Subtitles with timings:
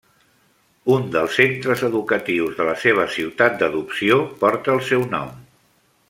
[0.93, 5.33] Un dels centres educatius de la seva ciutat d'adopció porta el seu nom.